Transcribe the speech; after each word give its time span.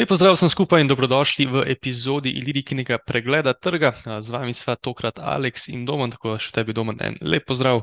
Lepo 0.00 0.16
zdrav 0.16 0.32
vsem 0.32 0.48
skupaj 0.48 0.80
in 0.80 0.88
dobrodošli 0.88 1.44
v 1.44 1.62
epizodi 1.68 2.30
Ilirikinega 2.40 2.96
pregleda 3.04 3.52
trga. 3.52 3.90
Z 4.00 4.32
vami 4.32 4.54
sva 4.56 4.72
tokrat 4.72 5.20
Aleks 5.20 5.68
in 5.68 5.82
Domen, 5.84 6.14
tako 6.14 6.32
da 6.32 6.40
še 6.40 6.54
tebi 6.56 6.72
Domen 6.72 6.96
en 7.04 7.18
lep 7.20 7.44
pozdrav. 7.44 7.82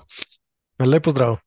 Lep 0.82 1.06
pozdrav. 1.06 1.38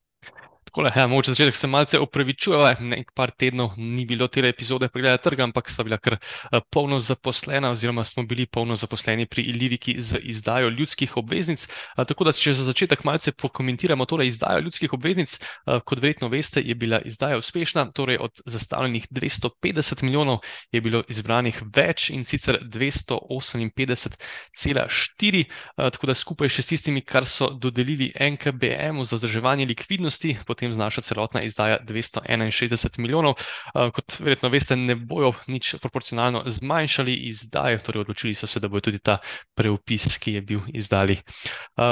Tako 0.71 0.87
je, 0.87 0.93
ja, 0.97 1.07
mogoče 1.07 1.31
začetek 1.31 1.57
se 1.57 1.67
malce 1.67 1.99
opravičuje, 1.99 2.77
nekaj 2.81 3.31
tednov 3.39 3.71
ni 3.77 4.05
bilo 4.07 4.29
te 4.29 4.49
epizode 4.49 4.89
pregleda 4.89 5.17
trga, 5.19 5.45
ampak 5.45 5.71
sta 5.71 5.83
bila 5.83 5.99
kar 5.99 6.15
eh, 6.15 6.61
polno 6.71 7.01
zaposlena, 7.01 7.71
oziroma 7.71 8.05
smo 8.05 8.23
bili 8.23 8.47
polno 8.47 8.77
zaposleni 8.77 9.27
pri 9.27 9.43
Iliriki 9.43 9.95
z 9.99 10.19
izdajo 10.23 10.69
ljudskih 10.69 11.17
obveznic. 11.17 11.69
Eh, 11.99 12.05
tako 12.07 12.25
da, 12.25 12.33
če 12.33 12.55
za 12.55 12.65
začetek 12.65 13.05
malce 13.05 13.33
pokomentiramo, 13.33 14.05
torej 14.07 14.27
izdajo 14.31 14.61
ljudskih 14.61 14.93
obveznic, 14.93 15.35
eh, 15.35 15.41
kot 15.85 15.99
verjetno 15.99 16.29
veste, 16.29 16.63
je 16.63 16.75
bila 16.75 17.01
izdaja 17.01 17.39
uspešna, 17.39 17.91
torej 17.91 18.17
od 18.21 18.31
zastavljenih 18.47 19.07
250 19.11 20.03
milijonov 20.03 20.39
je 20.71 20.81
bilo 20.81 21.03
izbranih 21.09 21.63
več 21.75 22.11
in 22.11 22.25
sicer 22.25 22.59
258,4, 22.63 25.45
tako 25.77 26.07
da 26.07 26.15
skupaj 26.15 26.49
še 26.49 26.63
s 26.63 26.67
tistimi, 26.67 27.01
kar 27.03 27.27
so 27.27 27.51
dodelili 27.51 28.13
NKBM-u 28.15 29.05
za 29.05 29.17
vzdrževanje 29.17 29.67
likvidnosti 29.67 30.37
potem 30.61 30.73
znaša 30.73 31.01
celotna 31.01 31.43
izdaja 31.43 31.79
261 31.89 32.99
milijonov. 32.99 33.35
Eh, 33.75 33.91
kot 33.97 34.21
verjetno 34.21 34.49
veste, 34.53 34.77
ne 34.77 34.95
bojo 34.95 35.33
nič 35.49 35.75
proporcionalno 35.81 36.43
zmanjšali 36.47 37.15
izdaje, 37.33 37.79
torej 37.79 38.01
odločili 38.01 38.35
so 38.35 38.47
se, 38.47 38.61
da 38.61 38.69
bo 38.69 38.81
tudi 38.81 38.99
ta 38.99 39.19
preupis, 39.57 40.19
ki 40.21 40.33
je 40.33 40.43
bil 40.43 40.61
izdali. 40.75 41.17
Eh, 41.17 41.23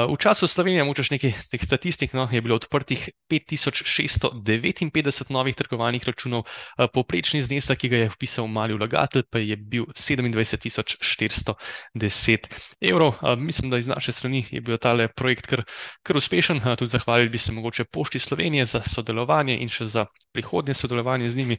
v 0.05 0.17
času 0.21 0.47
Slovenije, 0.47 0.83
močeš 0.85 1.09
nekaj 1.09 1.33
teh 1.49 1.65
statistik, 1.65 2.13
no, 2.13 2.29
je 2.31 2.41
bilo 2.41 2.55
odprtih 2.61 3.09
5659 3.25 5.31
novih 5.33 5.55
trgovalnih 5.55 6.03
računov, 6.05 6.43
eh, 6.45 6.87
poprečni 6.93 7.41
znesek, 7.41 7.79
ki 7.79 7.89
ga 7.89 7.97
je 7.97 8.09
vpisal 8.13 8.47
mali 8.47 8.73
vlagatelj, 8.77 9.23
pa 9.31 9.39
je 9.41 9.55
bil 9.57 9.85
27410 9.97 12.47
evrov. 12.81 13.13
Mislim, 13.37 13.69
da 13.73 13.77
iz 13.81 13.87
naše 13.87 14.11
strani 14.11 14.45
je 14.51 14.61
bil 14.61 14.77
ta 14.77 15.07
projekt 15.15 15.47
kar, 15.47 15.63
kar 16.03 16.17
uspešen, 16.17 16.61
tudi 16.77 16.91
zahvalili 16.91 17.29
bi 17.29 17.37
se 17.37 17.51
mogoče 17.51 17.83
Pošti 17.91 18.19
Slovenije. 18.19 18.58
Slovenije 18.59 18.65
za 18.65 18.81
sodelovanje 18.83 19.57
in 19.61 19.69
še 19.69 19.87
za 19.87 20.05
prihodnje 20.33 20.73
sodelovanje 20.73 21.29
z 21.29 21.35
njimi. 21.35 21.57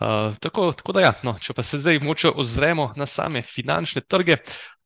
Uh, 0.00 0.36
tako, 0.40 0.72
tako 0.72 0.92
da, 0.92 1.00
ja, 1.00 1.12
no, 1.22 1.36
če 1.40 1.54
pa 1.54 1.62
se 1.62 1.78
zdaj 1.80 2.00
moče 2.00 2.30
ozremo 2.34 2.92
na 2.96 3.06
same 3.06 3.42
finančne 3.42 4.02
trge. 4.02 4.36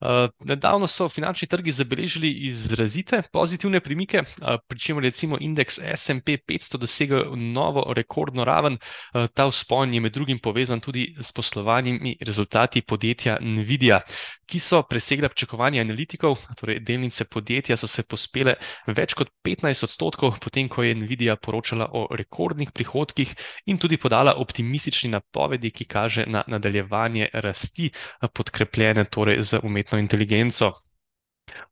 Uh, 0.01 0.29
nedavno 0.45 0.87
so 0.87 1.09
finančni 1.09 1.49
trgi 1.49 1.73
zabeležili 1.73 2.31
izrazite 2.31 3.23
pozitivne 3.33 3.81
premike, 3.81 4.21
uh, 4.21 4.59
pri 4.69 4.79
čemer 4.79 5.05
je 5.05 5.11
recimo 5.11 5.39
indeks 5.41 5.79
SP 6.03 6.37
500 6.49 6.77
dosegel 6.77 7.25
novo 7.37 7.93
rekordno 7.97 8.45
raven. 8.45 8.77
Uh, 9.15 9.27
ta 9.35 9.47
vzpon 9.47 9.95
je 9.95 10.01
med 10.01 10.13
drugim 10.13 10.39
povezan 10.39 10.81
tudi 10.81 11.15
s 11.21 11.33
poslovanjimi 11.33 12.17
rezultati 12.21 12.83
podjetja 12.83 13.39
Nvidia, 13.41 14.01
ki 14.47 14.61
so 14.61 14.83
presegla 14.83 15.29
pričakovanja 15.29 15.81
analitikov, 15.81 16.45
torej 16.61 16.81
delnice 16.81 17.25
podjetja 17.25 17.77
so 17.77 17.89
se 17.89 18.05
pospele 18.05 18.55
več 18.87 19.15
kot 19.15 19.33
15 19.49 19.89
odstotkov, 19.89 20.37
potem 20.45 20.69
ko 20.69 20.85
je 20.85 20.95
Nvidia 20.95 21.37
poročala 21.37 21.89
o 21.93 22.05
rekordnih 22.13 22.71
prihodkih 22.71 23.33
in 23.67 23.79
tudi 23.79 23.97
podala 23.97 24.37
optimistične 24.37 25.11
napovedi, 25.17 25.71
ki 25.71 25.89
kaže 25.89 26.27
na 26.27 26.45
nadaljevanje 26.47 27.31
rasti, 27.33 27.91
podkrepljene 28.35 29.09
torej 29.09 29.43
z 29.43 29.65
umetno 29.87 29.99
inteligenco. 29.99 30.86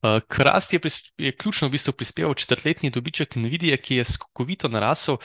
Uh, 0.04 0.20
Krast 0.28 0.72
je, 0.72 0.80
je 1.18 1.32
ključno 1.32 1.68
v 1.68 1.70
bistvu 1.70 1.92
prispeval 1.92 2.34
četrtletni 2.34 2.90
dobiček 2.90 3.36
Nvidia, 3.36 3.76
ki 3.76 3.96
je 3.96 4.04
skokovito 4.04 4.68
narasel 4.68 5.16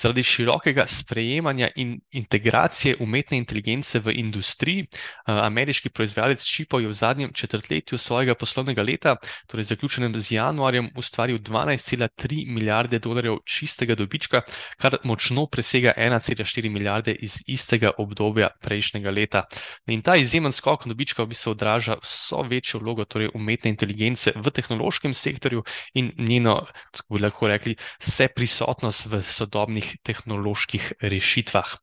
zaradi 0.00 0.22
širokega 0.22 0.86
sprejemanja 0.86 1.68
in 1.76 2.00
integracije 2.10 2.96
umetne 3.00 3.38
inteligence 3.38 3.98
v 3.98 4.14
industriji. 4.16 4.86
Uh, 4.86 5.34
ameriški 5.44 5.90
proizvajalec 5.90 6.44
čipov 6.44 6.80
je 6.82 6.88
v 6.88 6.92
zadnjem 6.92 7.32
četrtletju 7.32 7.98
svojega 7.98 8.34
poslovnega 8.34 8.82
leta, 8.82 9.16
torej 9.46 9.64
zaključenem 9.64 10.14
z 10.16 10.32
januarjem, 10.32 10.90
ustvaril 10.96 11.38
12,3 11.38 12.46
milijarde 12.54 12.98
dolarjev 12.98 13.38
čistega 13.44 13.94
dobička, 13.94 14.42
kar 14.78 14.96
močno 15.04 15.46
presega 15.46 15.92
1,4 15.96 16.70
milijarde 16.70 17.12
iz 17.12 17.42
istega 17.46 17.90
obdobja 17.98 18.48
prejšnjega 18.60 19.10
leta. 19.10 19.44
In 19.86 20.02
ta 20.02 20.16
izjemen 20.16 20.52
skok 20.52 20.86
dobička 20.86 21.22
v 21.22 21.34
bistvu 21.34 21.50
odraža 21.50 21.98
vso 22.02 22.42
večjo 22.42 22.80
vlogo 22.80 23.04
torej 23.04 23.30
umetne 23.34 23.70
inteligence 23.70 23.97
inteligence 23.98 24.32
v 24.34 24.50
tehnološkem 24.50 25.14
sektorju 25.14 25.64
in 25.94 26.12
njeno, 26.18 26.66
tako 26.92 27.14
bi 27.14 27.22
lahko 27.22 27.48
rekli, 27.48 27.76
vse 28.00 28.28
prisotnost 28.28 29.06
v 29.10 29.22
sodobnih 29.22 29.98
tehnoloških 30.02 30.92
rešitvah. 31.00 31.76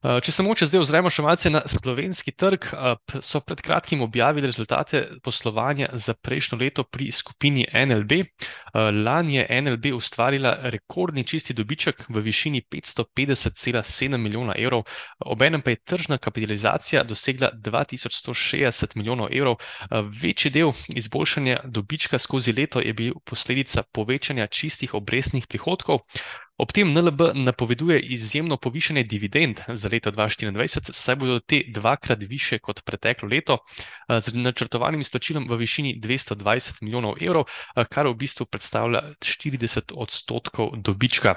Eh, 0.00 0.16
če 0.24 0.32
se 0.32 0.42
moče 0.42 0.64
zdaj 0.64 0.80
ozremo 0.80 1.10
še 1.12 1.20
malce 1.20 1.50
na 1.52 1.60
slovenski 1.68 2.32
trg, 2.32 2.70
eh, 2.72 3.18
so 3.20 3.42
pred 3.44 3.60
kratkim 3.60 4.00
objavili 4.00 4.48
rezultate 4.48 5.02
poslovanja 5.22 5.90
za 5.92 6.14
prejšnjo 6.14 6.56
leto 6.58 6.84
pri 6.84 7.10
skupini 7.12 7.66
NLB. 7.68 8.22
Eh, 8.22 8.88
lani 8.96 9.36
je 9.36 9.44
NLB 9.60 9.92
ustvarila 9.92 10.54
rekordni 10.72 11.24
čisti 11.24 11.52
dobiček 11.52 12.06
v 12.08 12.22
višini 12.24 12.62
550,7 12.62 14.16
milijona 14.16 14.56
evrov, 14.56 14.86
obenem 15.20 15.60
pa 15.60 15.70
je 15.76 15.82
tržna 15.84 16.18
kapitalizacija 16.18 17.04
dosegla 17.04 17.50
2160 17.52 18.96
milijonov 18.96 19.28
evrov. 19.32 19.60
Večji 20.22 20.50
del 20.50 20.72
izboljšanja 20.88 21.60
dobička 21.64 22.18
skozi 22.18 22.52
leto 22.56 22.80
je 22.80 22.94
bil 22.94 23.14
posledica 23.24 23.82
povečanja 23.92 24.46
čistih 24.46 24.94
obrestnih 24.94 25.46
prihodkov. 25.46 26.00
Ob 26.60 26.72
tem 26.76 26.92
NLB 26.92 27.20
napoveduje 27.34 28.00
izjemno 28.00 28.56
povišanje 28.56 29.02
dividend 29.02 29.60
za 29.68 29.88
leto 29.92 30.10
2024, 30.12 30.92
saj 30.92 31.16
bodo 31.16 31.38
te 31.40 31.62
dvakrat 31.68 32.18
više 32.20 32.58
kot 32.58 32.82
preteklo 32.84 33.28
leto, 33.28 33.56
z 34.08 34.34
načrtovanim 34.34 35.00
izplačilom 35.00 35.46
v 35.48 35.56
višini 35.56 35.94
220 36.00 36.82
milijonov 36.82 37.16
evrov, 37.20 37.48
kar 37.88 38.06
v 38.06 38.14
bistvu 38.14 38.44
predstavlja 38.46 39.02
40 39.24 39.96
odstotkov 39.96 40.76
dobička. 40.76 41.34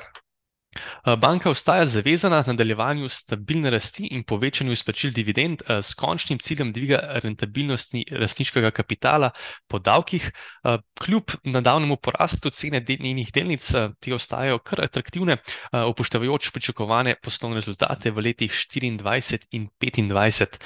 Eh, 0.73 1.15
banka 1.15 1.49
ostaja 1.49 1.85
zavezana 1.85 2.43
nadaljevanju 2.47 3.09
stabilne 3.09 3.69
rasti 3.69 4.07
in 4.11 4.23
povečanju 4.23 4.71
izplačil 4.71 5.11
dividend 5.11 5.61
eh, 5.67 5.81
s 5.83 5.93
končnim 5.93 6.39
ciljem 6.39 6.73
dviga 6.73 6.99
rentabilnosti 7.23 8.05
lastniškega 8.11 8.71
kapitala 8.71 9.29
po 9.67 9.79
davkih. 9.79 10.31
Eh, 10.63 10.77
kljub 10.99 11.31
nadaljnemu 11.43 11.97
porastu 11.97 12.49
cene 12.49 12.85
njenih 12.99 13.31
delnic, 13.33 13.71
te 13.99 14.13
ostajajo 14.13 14.57
kar 14.59 14.81
atraktivne, 14.83 15.37
upoštevajoč 15.71 16.49
pričakovane 16.51 17.15
poslovne 17.23 17.55
rezultate 17.55 18.11
v 18.11 18.21
letih 18.21 18.51
2024 18.51 19.47
in 19.51 19.69
2025. 19.79 20.57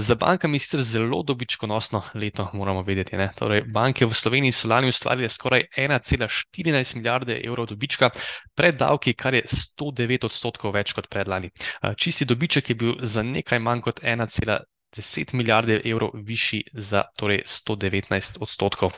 Za 0.00 0.14
bankami 0.14 0.56
je 0.56 0.60
sicer 0.60 0.82
zelo 0.82 1.22
dobičkonosno 1.22 2.02
leto, 2.14 2.50
moramo 2.52 2.82
vedeti. 2.82 3.16
Ne? 3.16 3.30
Torej, 3.36 3.64
banke 3.72 4.06
v 4.06 4.14
Sloveniji 4.14 4.52
so 4.52 4.68
lani 4.68 4.88
ustvarile 4.88 5.28
skoraj 5.28 5.66
1,14 5.76 6.96
milijarde 6.96 7.40
evrov 7.44 7.66
dobička 7.66 8.10
pred 8.54 8.76
davki, 8.76 9.14
kar 9.14 9.34
je 9.34 9.43
109 9.48 10.24
odstotkov 10.28 10.74
več 10.74 10.94
kot 10.96 11.08
predlani. 11.12 11.50
Čisti 11.96 12.24
dobiček 12.24 12.70
je 12.70 12.74
bil 12.74 12.94
za 13.02 13.22
nekaj 13.22 13.58
manj 13.58 13.84
kot 13.86 14.00
1,10 14.02 15.34
milijarde 15.34 15.80
evrov 15.84 16.14
višji 16.14 16.64
za 16.74 17.04
torej 17.16 17.42
119 17.46 18.40
odstotkov. 18.40 18.94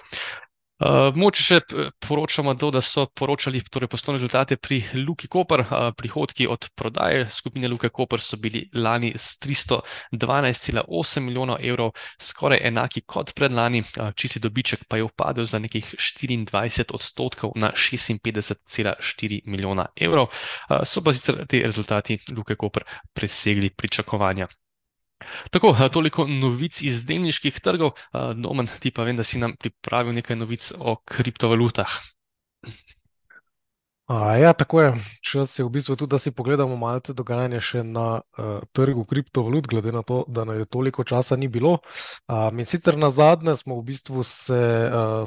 Uh, 0.77 1.09
Moče 1.17 1.41
še 1.41 1.57
poročamo, 2.05 2.53
do, 2.53 2.69
da 2.69 2.83
so 2.85 3.07
poročali 3.17 3.63
torej 3.73 3.89
poslovne 3.89 4.19
rezultate 4.21 4.59
pri 4.61 4.83
Luki 5.07 5.25
Koper. 5.25 5.63
Uh, 5.65 5.87
prihodki 5.97 6.45
od 6.53 6.69
prodaje 6.77 7.31
skupine 7.33 7.65
Luke 7.73 7.89
Koper 7.89 8.21
so 8.21 8.37
bili 8.37 8.67
lani 8.77 9.15
s 9.17 9.39
312,8 9.41 11.25
milijonov 11.25 11.65
evrov, 11.65 11.95
skoraj 12.21 12.61
enaki 12.69 13.07
kot 13.09 13.33
predlani, 13.33 13.81
uh, 13.87 14.13
čisti 14.13 14.43
dobiček 14.45 14.85
pa 14.85 15.01
je 15.01 15.09
upadel 15.09 15.49
za 15.49 15.57
nekih 15.65 15.95
24 15.97 16.93
odstotkov 16.93 17.57
na 17.57 17.73
56,4 17.73 19.41
milijona 19.49 19.89
evrov. 19.97 20.29
Uh, 20.29 20.85
so 20.85 21.01
pa 21.01 21.17
sicer 21.17 21.41
ti 21.49 21.65
rezultati 21.65 22.21
Luke 22.37 22.53
Koper 22.53 22.85
presegli 23.17 23.73
pričakovanja. 23.73 24.53
Tako, 25.51 25.75
toliko 25.93 26.27
novic 26.27 26.83
iz 26.83 27.05
delniških 27.09 27.61
trgov. 27.61 27.97
Domen, 28.13 28.69
ti 28.81 28.91
pa 28.91 29.07
vem, 29.09 29.17
da 29.17 29.25
si 29.25 29.41
nam 29.43 29.57
pripravil 29.59 30.17
nekaj 30.17 30.37
novic 30.37 30.73
o 30.79 30.99
kriptovalutah. 31.05 32.01
A, 34.07 34.37
ja, 34.37 34.53
tako 34.53 34.81
je. 34.81 34.93
Čas 35.19 35.59
je 35.59 35.65
v 35.67 35.71
bistvu 35.75 35.97
tudi, 35.99 36.11
da 36.15 36.19
si 36.23 36.31
pogledamo 36.31 36.77
malce 36.79 37.11
dogajanje 37.11 37.59
še 37.61 37.81
na 37.83 38.21
uh, 38.23 38.61
trgu 38.71 39.03
kriptovalut, 39.03 39.67
glede 39.67 39.91
na 39.91 40.05
to, 40.07 40.21
da 40.31 40.45
nam 40.47 40.61
je 40.61 40.67
toliko 40.71 41.03
časa 41.03 41.35
ni 41.37 41.49
bilo. 41.51 41.81
Uh, 42.31 42.47
in 42.55 42.63
sicer 42.65 42.95
na 42.95 43.11
zadnje 43.11 43.57
smo 43.59 43.81
v 43.81 43.83
bistvu 43.91 44.23
se, 44.23 44.63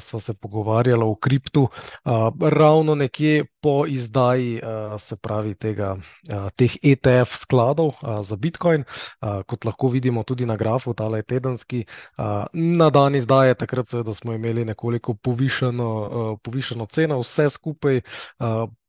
se 0.00 0.32
pogovarjali 0.32 1.04
o 1.04 1.12
kriptu 1.14 1.66
uh, 1.68 2.32
ravno 2.40 2.96
nekje 2.96 3.44
po 3.60 3.84
izdaji, 3.86 4.60
uh, 4.62 4.94
se 5.00 5.16
pravi, 5.16 5.54
tega, 5.54 5.94
uh, 5.96 6.48
teh 6.56 6.76
ETF 6.82 7.36
skladov 7.36 7.94
uh, 8.00 8.20
za 8.24 8.36
Bitcoin, 8.36 8.84
kot 9.20 9.64
lahko 9.64 9.88
vidimo 9.88 10.22
tudi 10.22 10.46
na 10.46 10.56
grafu, 10.56 10.94
tale 10.94 11.22
tedenski. 11.22 11.84
Uh, 12.16 12.44
na 12.52 12.90
dan 12.90 13.14
izdaje, 13.14 13.54
takrat 13.54 13.88
seveda 13.88 14.14
smo 14.14 14.32
imeli 14.32 14.64
nekoliko 14.64 15.14
povišeno, 15.14 15.90
povišeno 16.42 16.86
ceno, 16.86 17.20
vse 17.20 17.48
skupaj. 17.50 18.00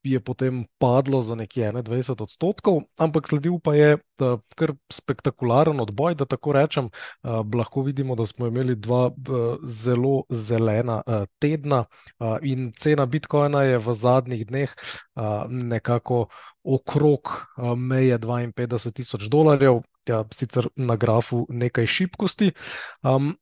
Je 0.04 0.20
potem 0.20 0.66
padlo 0.82 1.22
za 1.22 1.36
nekje 1.36 1.72
21 1.72 2.24
odstotkov, 2.24 2.82
ampak 2.98 3.28
sledil 3.30 3.60
pa 3.62 3.76
je 3.78 3.98
kar 4.58 4.74
spektakularen 4.90 5.80
odboj, 5.80 6.16
da 6.16 6.26
tako 6.26 6.56
rečem. 6.58 6.90
Lahko 7.24 7.84
vidimo, 7.86 8.16
da 8.16 8.26
smo 8.26 8.48
imeli 8.48 8.76
dva 8.76 9.12
zelo 9.64 10.24
zelena 10.30 11.02
tedna 11.40 11.86
in 12.42 12.72
cena 12.74 13.06
Bitcoina 13.06 13.64
je 13.64 13.78
v 13.78 13.94
zadnjih 13.94 14.48
dneh 14.48 14.74
nekako 15.50 16.26
okrog 16.64 17.46
meje 17.78 18.20
52 18.20 18.92
tisoč 18.92 19.30
dolarjev. 19.30 19.82
Ja, 20.10 20.24
sicer 20.34 20.66
na 20.76 20.96
grafu 20.98 21.46
nekaj 21.50 21.86
šibkosti. 21.86 22.52
Um, 23.06 23.36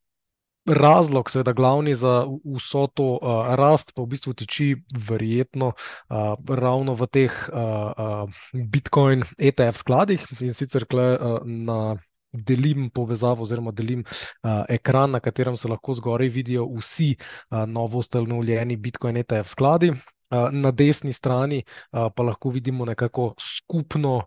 razlog, 0.69 1.29
seveda, 1.29 1.53
glavni 1.53 1.95
za 1.95 2.23
vso 2.55 2.87
to 2.93 3.07
uh, 3.17 3.55
rast, 3.59 3.93
pa 3.95 4.03
v 4.03 4.13
bistvu 4.13 4.33
tiči 4.33 4.67
verjetno 5.09 5.73
uh, 5.73 6.35
ravno 6.47 6.93
v 6.95 7.07
teh 7.07 7.33
uh, 7.49 7.57
uh, 7.97 8.43
Bitcoin 8.53 9.25
ETF 9.37 9.81
skladih 9.81 10.25
in 10.39 10.53
sicer 10.53 10.85
kle, 10.85 11.15
uh, 11.17 11.41
na. 11.45 11.97
Delim 12.29 12.91
povezavo, 12.93 13.41
oziroma 13.41 13.71
delim 13.73 14.03
uh, 14.05 14.61
ekran, 14.69 15.15
na 15.17 15.19
katerem 15.19 15.55
se 15.57 15.65
lahko 15.65 15.95
zgoraj 15.97 16.29
vidijo 16.29 16.67
vsi 16.77 17.15
uh, 17.17 17.63
novo 17.65 17.97
ustanovljeni 18.05 18.77
Bitcoin 18.77 19.17
ETF 19.17 19.49
skladi. 19.49 19.89
Na 20.29 20.71
desni 20.71 21.13
strani 21.13 21.63
pa 21.91 22.23
lahko 22.23 22.49
vidimo 22.49 22.85
nekako 22.85 23.33
skupno, 23.39 24.21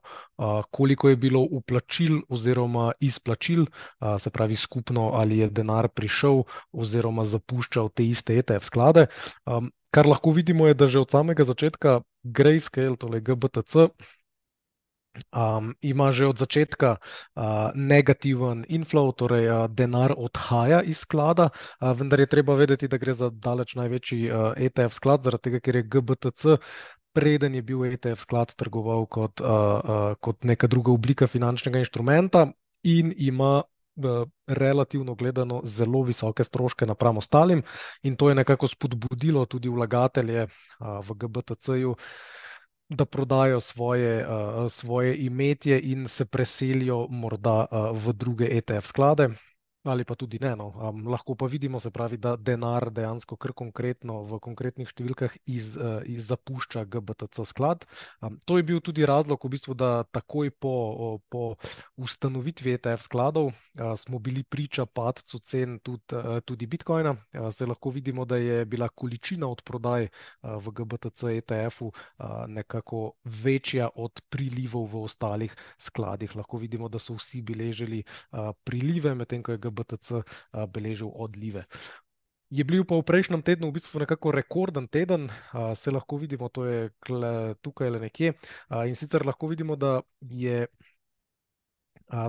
koliko 0.70 1.08
je 1.08 1.16
bilo 1.16 1.40
uplačil 1.50 2.20
oziroma 2.28 2.92
izplačil, 3.00 3.66
se 4.18 4.30
pravi 4.30 4.56
skupno, 4.56 5.10
ali 5.14 5.38
je 5.38 5.50
denar 5.50 5.88
prišel 5.88 6.42
oziroma 6.72 7.24
zapuščal 7.24 7.92
te 7.94 8.06
iste 8.06 8.38
ETF 8.38 8.66
sklade. 8.66 9.06
Kar 9.92 10.06
lahko 10.08 10.30
vidimo, 10.30 10.66
je, 10.66 10.74
da 10.74 10.86
že 10.86 11.04
od 11.04 11.10
samega 11.10 11.44
začetka 11.44 12.00
Grayscale, 12.24 12.96
torej 12.96 13.20
GBTC, 13.20 13.90
um, 15.32 15.74
ima 15.80 16.12
že 16.12 16.26
od 16.26 16.38
začetka 16.38 16.96
uh, 16.96 17.42
negativen 17.74 18.64
inflow, 18.68 19.12
torej 19.16 19.48
uh, 19.48 19.66
denar 19.68 20.14
odhaja 20.16 20.82
iz 20.82 21.04
sklada, 21.04 21.50
uh, 21.80 21.92
vendar 21.96 22.20
je 22.20 22.26
treba 22.26 22.54
vedeti, 22.54 22.88
da 22.88 22.98
gre 22.98 23.14
za 23.14 23.30
daleč 23.30 23.74
največji 23.74 24.30
uh, 24.30 24.52
ETF 24.56 24.96
sklad, 24.96 25.22
zaradi 25.22 25.50
tega, 25.50 25.60
ker 25.60 25.76
je 25.76 25.82
GBTC. 25.82 26.58
Preden 27.12 27.54
je 27.54 27.62
bil 27.62 27.84
ETF 27.84 28.24
sklad 28.24 28.54
trgoval 28.56 29.04
kot, 29.06 29.40
uh, 29.44 29.48
uh, 29.48 30.14
kot 30.20 30.44
neka 30.48 30.66
druga 30.66 30.92
oblika 30.92 31.28
finančnega 31.28 31.82
inštrumenta, 31.84 32.48
in 32.88 33.12
ima 33.16 33.60
uh, 33.60 34.24
relativno 34.48 35.14
gledano 35.14 35.60
zelo 35.64 36.02
visoke 36.02 36.44
stroške 36.44 36.86
napram 36.88 37.20
ostalim, 37.20 37.62
in 38.02 38.16
to 38.16 38.28
je 38.28 38.34
nekako 38.34 38.66
spodbudilo 38.66 39.44
tudi 39.46 39.68
vlagatelje 39.68 40.48
uh, 40.48 41.04
v 41.04 41.14
GBTC-ju, 41.20 41.90
uh, 41.90 42.40
da 42.94 43.04
prodajo 43.04 43.60
svoje, 43.60 44.26
uh, 44.28 44.72
svoje 44.72 45.16
imetje 45.16 45.80
in 45.80 46.08
se 46.08 46.24
preselijo 46.24 47.06
morda 47.10 47.66
uh, 47.70 47.98
v 48.04 48.12
druge 48.12 48.48
ETF 48.50 48.86
sklade 48.86 49.28
ali 49.84 50.04
pa 50.04 50.14
tudi 50.14 50.38
ne. 50.38 50.54
No. 50.56 50.70
Um, 50.78 51.06
lahko 51.08 51.34
pa 51.34 51.46
vidimo, 51.46 51.80
pravi, 51.92 52.16
da 52.16 52.36
denar 52.36 52.90
dejansko 52.90 53.36
kar 53.36 53.52
konkretno 53.52 54.22
v 54.30 54.38
konkretnih 54.42 54.88
številkah 54.88 55.34
iz, 55.50 55.74
uh, 55.76 56.02
iz 56.06 56.30
zapušča 56.30 56.84
GBTC 56.86 57.46
sklad. 57.48 57.86
Um, 58.22 58.38
to 58.46 58.58
je 58.60 58.66
bil 58.66 58.80
tudi 58.80 59.06
razlog, 59.06 59.42
v 59.42 59.52
bistvu, 59.56 59.74
da 59.74 60.04
takoj 60.04 60.52
po, 60.54 61.18
po 61.28 61.42
ustanovitvi 61.98 62.76
ETF 62.78 63.06
skladov 63.08 63.50
uh, 63.50 63.94
smo 63.98 64.22
bili 64.22 64.44
priča 64.46 64.86
padcu 64.86 65.42
cen 65.42 65.80
tudi, 65.82 66.14
uh, 66.14 66.38
tudi 66.46 66.66
Bitcoina. 66.70 67.16
Uh, 67.34 67.50
se 67.50 67.66
lahko 67.66 67.90
vidimo, 67.90 68.24
da 68.24 68.38
je 68.38 68.64
bila 68.64 68.88
količina 68.88 69.50
odprodaj 69.50 70.06
uh, 70.06 70.56
v 70.62 70.74
GBTC 70.78 71.34
ETF-u 71.42 71.90
uh, 71.90 72.46
nekako 72.46 73.18
večja 73.24 73.90
od 73.98 74.22
prilivov 74.30 74.86
v 74.94 75.04
ostalih 75.10 75.56
skladih. 75.78 76.36
Lahko 76.38 76.62
vidimo, 76.62 76.86
da 76.88 77.02
so 77.02 77.18
vsi 77.18 77.42
beležili 77.42 78.04
uh, 78.30 78.54
prilive, 78.64 79.14
medtem 79.18 79.42
ko 79.42 79.52
je 79.52 79.58
GBTC 79.58 79.71
BTC 79.72 80.22
beležil 80.72 81.10
odlive. 81.14 81.66
Je 82.52 82.64
bil 82.68 82.84
pa 82.84 82.98
v 83.00 83.06
prejšnjem 83.08 83.40
tednu 83.40 83.70
v 83.70 83.80
bistvu 83.80 84.02
nekako 84.04 84.34
rekorden 84.36 84.84
teden, 84.84 85.30
se 85.72 85.90
lahko 85.90 86.18
vidimo, 86.20 86.52
to 86.52 86.66
je 86.68 86.90
tukaj 87.64 87.88
le 87.88 88.00
nekje. 88.04 88.34
In 88.84 88.92
sicer 88.92 89.24
lahko 89.24 89.48
vidimo, 89.48 89.76
da 89.76 90.02
je 90.20 90.66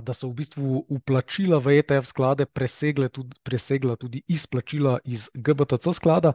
da 0.02 0.14
so 0.14 0.30
v 0.30 0.34
bistvu 0.40 0.84
uplačila 0.88 1.58
v 1.60 1.78
ETF 1.80 2.08
sklade 2.08 2.46
presegla 2.46 3.08
tudi, 3.12 3.36
presegla 3.44 3.96
tudi 4.00 4.22
izplačila 4.28 4.98
iz 5.04 5.28
GBTC 5.34 5.92
sklada. 5.92 6.32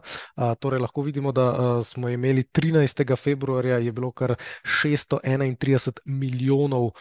Torej, 0.60 0.80
lahko 0.80 1.02
vidimo, 1.02 1.32
da 1.32 1.82
smo 1.82 2.08
imeli 2.08 2.42
13. 2.42 3.16
februarja 3.16 3.78
je 3.78 3.92
bilo 3.92 4.12
kar 4.12 4.36
631 4.62 5.98
milijonov, 6.04 6.92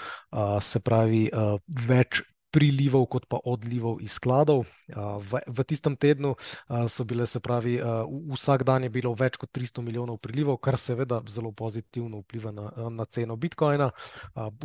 se 0.61 0.79
pravi, 0.79 1.29
več 1.85 2.23
prilivov, 2.51 3.05
kot 3.13 3.27
pa 3.29 3.39
odlivov 3.45 4.01
iz 4.01 4.17
skladov. 4.17 4.65
V, 4.89 5.41
v 5.45 5.65
tistem 5.69 5.95
tednu 5.95 6.33
so 6.89 7.05
bile, 7.05 7.27
se 7.29 7.39
pravi, 7.39 7.77
vsak 8.33 8.65
dan 8.65 8.87
je 8.87 8.93
bilo 8.93 9.13
več 9.13 9.37
kot 9.37 9.51
300 9.53 9.85
milijonov 9.85 10.17
prilivov, 10.23 10.57
kar 10.57 10.77
seveda 10.77 11.21
zelo 11.29 11.51
pozitivno 11.51 12.23
vpliva 12.23 12.51
na, 12.51 12.71
na 12.89 13.05
ceno 13.05 13.37
Bitcoina. 13.37 13.91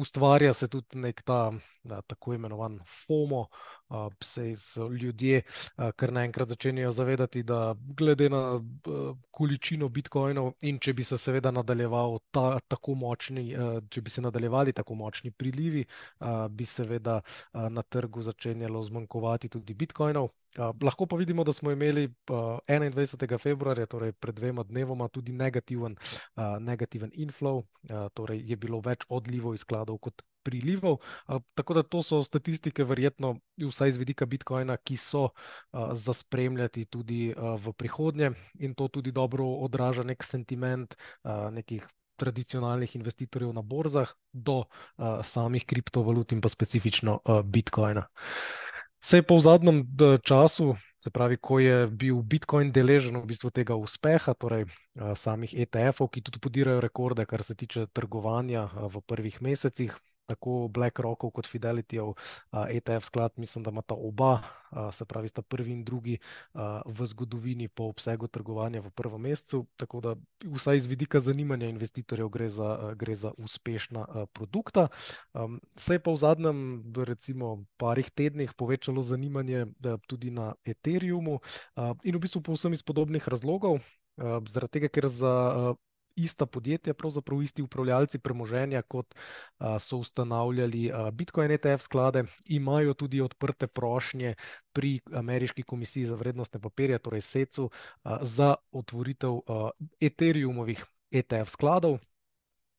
Ustvarja 0.00 0.54
se 0.56 0.69
tudi 0.69 1.00
nek 1.04 1.22
ta 1.22 1.52
tako 2.06 2.34
imenovan 2.34 2.81
FOMO, 2.86 3.46
se 4.22 4.52
ljudje 5.00 5.42
kar 5.96 6.12
naenkrat 6.12 6.48
začenjajo 6.48 6.90
zavedati, 6.92 7.42
da 7.42 7.75
glede 7.96 8.28
na 8.31 8.60
količino 9.31 9.88
bitcoinov 9.88 10.52
in 10.62 10.78
če 10.78 10.92
bi 10.92 11.04
se 11.04 11.19
seveda 11.19 11.50
nadaljeval 11.50 12.19
ta, 12.31 12.58
tako 12.69 12.94
močni, 12.94 13.50
če 13.90 14.02
bi 14.02 14.10
se 14.10 14.22
nadaljevali 14.25 14.72
tako 14.72 14.94
močni 14.94 15.31
prilivi, 15.31 15.84
bi 16.50 16.64
seveda 16.64 17.20
na 17.52 17.82
trgu 17.82 18.22
začenjalo 18.22 18.82
zmanjkovati 18.82 19.48
tudi 19.48 19.75
bitcoinov. 19.75 20.30
Uh, 20.58 20.70
lahko 20.82 21.06
pa 21.06 21.16
vidimo, 21.16 21.44
da 21.44 21.52
smo 21.52 21.70
imeli 21.70 22.04
uh, 22.04 22.58
21. 22.69 23.38
februarja, 23.38 23.87
torej 23.87 24.12
pred 24.12 24.34
dvema 24.34 24.62
dnevoma, 24.62 25.08
tudi 25.08 25.32
negativen, 25.32 25.96
uh, 26.37 26.44
negativen 26.60 27.10
inflow, 27.14 27.58
uh, 27.58 28.06
torej 28.14 28.42
je 28.50 28.56
bilo 28.56 28.78
več 28.80 29.02
odlivov 29.08 29.54
iz 29.58 29.64
skladov 29.66 29.98
kot 29.98 30.22
prilivov. 30.44 31.00
Uh, 31.00 31.41
tako 31.55 31.79
da 31.81 31.82
to 31.82 32.02
so 32.02 32.23
statistike, 32.23 32.85
verjetno, 32.85 33.35
vsaj 33.58 33.96
z 33.96 34.02
vidika 34.02 34.26
Bitcoina, 34.26 34.76
ki 34.76 34.96
so 35.00 35.25
uh, 35.31 35.93
za 35.93 36.12
spremljati 36.12 36.85
tudi 36.85 37.32
uh, 37.32 37.56
v 37.61 37.73
prihodnje 37.73 38.32
in 38.61 38.75
to 38.75 38.88
tudi 38.88 39.12
dobro 39.12 39.46
odraža 39.64 40.05
nek 40.05 40.23
sentiment 40.23 40.96
uh, 41.25 41.50
nekih. 41.50 41.87
Tradicionalnih 42.14 42.93
investitorjev 42.94 43.50
na 43.50 43.62
borzah, 43.67 44.12
do 44.31 44.61
uh, 44.62 45.18
samih 45.26 45.64
kriptovalut 45.66 46.30
in 46.33 46.38
pa 46.40 46.49
specifično 46.49 47.16
uh, 47.18 47.40
Bitcoina. 47.42 48.04
Uh, 48.07 48.75
Vse 49.04 49.23
po 49.23 49.37
zadnjem 49.40 49.85
času, 50.23 50.76
se 50.99 51.11
pravi, 51.11 51.37
ko 51.37 51.59
je 51.59 51.87
bil 51.87 52.23
Bitcoin 52.23 52.71
deležen 52.73 53.18
v 53.21 53.26
bistvu 53.28 53.50
tega 53.52 53.76
uspeha, 53.76 54.33
torej 54.33 54.64
samih 54.97 55.52
ETF-ov, 55.52 56.09
ki 56.09 56.23
tudi 56.25 56.40
podirajo 56.40 56.80
rekorde, 56.80 57.26
kar 57.28 57.45
se 57.45 57.52
tiče 57.54 57.85
trgovanja 57.92 58.64
v 58.73 59.02
prvih 59.04 59.37
mesecih, 59.45 59.92
tako 60.26 60.69
BlackRockov 60.69 61.31
kot 61.31 61.47
Fidelityov 61.47 62.14
ETF 62.52 63.04
sklad, 63.04 63.33
mislim, 63.37 63.64
da 63.64 63.71
imata 63.71 63.95
oba, 63.95 64.43
se 64.93 65.04
pravi, 65.04 65.28
sta 65.28 65.43
prvi 65.43 65.73
in 65.73 65.85
drugi 65.85 66.19
v 66.87 67.07
zgodovini 67.07 67.69
po 67.69 67.85
obsegu 67.93 68.26
trgovanja 68.26 68.81
v 68.81 68.90
prvem 68.90 69.21
mesecu. 69.21 69.66
Tako 69.76 70.00
da, 70.00 70.14
vsaj 70.45 70.76
iz 70.76 70.87
vidika 70.87 71.21
zanimanja 71.21 71.69
investitorjev, 71.69 72.28
gre 72.28 72.49
za, 72.49 72.95
gre 72.99 73.14
za 73.14 73.33
uspešna 73.38 74.26
produkta. 74.33 74.88
Se 75.76 75.95
je 75.95 76.02
pa 76.02 76.11
v 76.11 76.16
zadnjem, 76.16 76.59
recimo, 77.04 77.64
parih 77.76 78.11
tednih 78.11 78.54
povečalo 78.54 79.02
zanimanje 79.02 79.66
tudi 80.07 80.31
na 80.31 80.54
Ethereumu 80.64 81.40
in 82.02 82.16
v 82.16 82.23
bistvu 82.23 82.43
povsem 82.43 82.73
iz 82.73 82.83
podobnih 82.83 83.28
razlogov. 83.28 83.78
Zaradi 84.49 84.78
tega, 84.78 84.88
ker 84.88 85.09
za 85.11 85.75
ista 86.16 86.47
podjetja, 86.47 86.94
pravzaprav 86.94 87.42
isti 87.42 87.62
upravljalci 87.62 88.18
premoženja, 88.18 88.83
kot 88.83 89.14
a, 89.59 89.78
so 89.78 89.99
ustanavljali 89.99 90.90
a, 90.92 91.11
Bitcoin 91.11 91.50
ETF 91.50 91.83
sklade, 91.83 92.25
imajo 92.47 92.94
tudi 92.94 93.21
odprte 93.21 93.66
prošnje 93.66 94.35
pri 94.73 95.00
Ameriški 95.12 95.62
komisiji 95.62 96.06
za 96.06 96.14
vrednostne 96.14 96.61
papirje, 96.61 96.99
torej 96.99 97.21
SEC-u, 97.21 97.71
za 98.21 98.54
otvoritev 98.73 99.38
a, 99.47 99.71
Ethereumovih 100.00 100.85
ETF 101.11 101.50
skladov. 101.50 101.99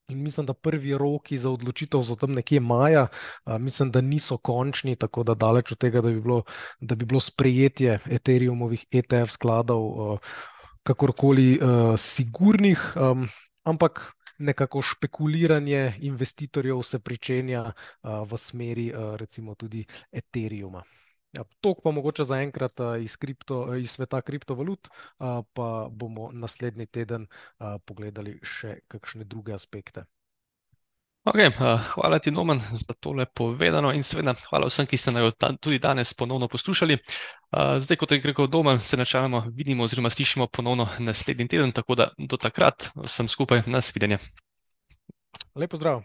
In 0.08 0.22
mislim, 0.24 0.46
da 0.46 0.54
prvi 0.54 0.98
roki 0.98 1.38
za 1.38 1.50
odločitev 1.50 2.04
so 2.06 2.16
tam 2.16 2.36
nekje 2.38 2.60
maja, 2.60 3.08
a, 3.44 3.58
mislim, 3.58 3.92
da 3.92 4.02
niso 4.02 4.38
končni, 4.38 4.96
tako 4.96 5.24
da 5.24 5.34
daleč 5.34 5.72
od 5.72 5.78
tega, 5.78 6.02
da 6.02 6.10
bi 6.10 6.22
bilo, 6.22 6.44
da 6.80 6.96
bi 6.96 7.06
bilo 7.06 7.20
sprejetje 7.20 8.00
Ethereumovih 8.06 8.86
ETF 8.92 9.32
skladov. 9.34 10.12
A, 10.14 10.18
kakorkoli 10.86 11.58
uh, 11.58 11.96
sigurnih, 11.98 12.82
um, 12.96 13.26
ampak 13.66 14.14
nekako 14.38 14.82
špekuliranje 14.82 15.96
investitorjev 16.06 16.82
se 16.84 17.00
pričenja 17.00 17.64
uh, 17.66 18.22
v 18.30 18.38
smeri 18.38 18.92
uh, 18.94 19.16
recimo 19.16 19.56
tudi 19.56 19.86
Ethereuma. 20.12 20.84
Ja, 21.36 21.44
Tok 21.62 21.82
pa 21.84 21.92
mogoče 21.92 22.24
zaenkrat 22.24 22.80
iz, 23.04 23.18
kripto, 23.20 23.76
iz 23.76 23.92
sveta 23.92 24.22
kriptovalut, 24.22 24.88
pa 25.54 25.88
bomo 25.92 26.30
naslednji 26.32 26.86
teden 26.88 27.26
pogledali 27.86 28.38
še 28.40 28.78
kakšne 28.88 29.28
druge 29.28 29.52
aspekte. 29.52 30.06
Okay, 31.26 31.50
hvala 31.94 32.20
ti, 32.20 32.30
Noman, 32.32 32.60
za 32.60 32.94
tole 33.00 33.26
povedano 33.26 33.90
in 33.94 34.04
seveda 34.06 34.36
hvala 34.46 34.70
vsem, 34.70 34.86
ki 34.86 34.98
ste 34.98 35.10
nas 35.12 35.34
tudi 35.58 35.80
danes 35.82 36.14
ponovno 36.14 36.48
poslušali. 36.48 36.98
Zdaj, 37.80 37.98
kot 37.98 38.12
je 38.12 38.22
rekel 38.22 38.48
Domen, 38.48 38.80
se 38.80 38.98
načeloma 38.98 39.42
vidimo 39.50 39.84
oziroma 39.84 40.10
slišimo 40.10 40.48
ponovno 40.48 40.88
naslednji 41.00 41.48
teden, 41.48 41.72
tako 41.72 41.96
da 41.96 42.10
do 42.18 42.38
takrat 42.38 42.92
vsem 42.96 43.28
skupaj 43.28 43.64
nasvidenje. 43.66 44.18
Lepo 45.56 45.78
zdrav. 45.78 46.04